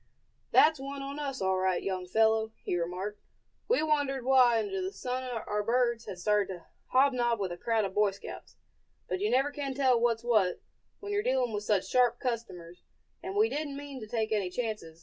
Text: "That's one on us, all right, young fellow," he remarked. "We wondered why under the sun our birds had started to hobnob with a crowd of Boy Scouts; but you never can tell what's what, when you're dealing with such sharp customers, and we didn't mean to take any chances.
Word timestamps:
"That's 0.49 0.79
one 0.79 1.03
on 1.03 1.19
us, 1.19 1.43
all 1.43 1.57
right, 1.57 1.83
young 1.83 2.07
fellow," 2.07 2.53
he 2.63 2.75
remarked. 2.75 3.21
"We 3.67 3.83
wondered 3.83 4.25
why 4.25 4.57
under 4.57 4.81
the 4.81 4.91
sun 4.91 5.21
our 5.45 5.61
birds 5.61 6.07
had 6.07 6.17
started 6.17 6.47
to 6.53 6.65
hobnob 6.87 7.39
with 7.39 7.51
a 7.51 7.57
crowd 7.57 7.85
of 7.85 7.93
Boy 7.93 8.09
Scouts; 8.09 8.55
but 9.07 9.19
you 9.19 9.29
never 9.29 9.51
can 9.51 9.75
tell 9.75 9.99
what's 9.99 10.23
what, 10.23 10.59
when 11.01 11.11
you're 11.11 11.21
dealing 11.21 11.53
with 11.53 11.65
such 11.65 11.85
sharp 11.87 12.19
customers, 12.19 12.81
and 13.21 13.35
we 13.35 13.47
didn't 13.47 13.77
mean 13.77 13.99
to 13.99 14.07
take 14.07 14.31
any 14.31 14.49
chances. 14.49 14.99